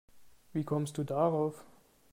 [0.53, 1.63] Wie kommst du darauf?